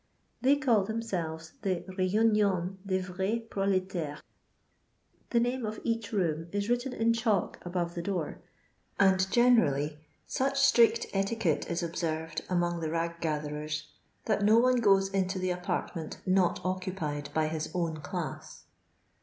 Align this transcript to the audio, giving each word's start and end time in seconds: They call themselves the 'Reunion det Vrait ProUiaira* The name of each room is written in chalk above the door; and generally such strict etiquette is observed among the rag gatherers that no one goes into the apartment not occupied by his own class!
They 0.41 0.55
call 0.55 0.83
themselves 0.83 1.51
the 1.61 1.83
'Reunion 1.95 2.79
det 2.83 3.03
Vrait 3.05 3.47
ProUiaira* 3.51 4.17
The 5.29 5.39
name 5.39 5.63
of 5.63 5.79
each 5.83 6.11
room 6.11 6.47
is 6.51 6.71
written 6.71 6.91
in 6.91 7.13
chalk 7.13 7.59
above 7.63 7.93
the 7.93 8.01
door; 8.01 8.41
and 8.99 9.29
generally 9.31 9.99
such 10.25 10.59
strict 10.59 11.05
etiquette 11.13 11.69
is 11.69 11.83
observed 11.83 12.41
among 12.49 12.79
the 12.79 12.89
rag 12.89 13.19
gatherers 13.21 13.91
that 14.25 14.41
no 14.43 14.57
one 14.57 14.77
goes 14.77 15.07
into 15.09 15.37
the 15.37 15.51
apartment 15.51 16.17
not 16.25 16.59
occupied 16.65 17.29
by 17.35 17.45
his 17.45 17.69
own 17.75 17.97
class! 17.97 18.63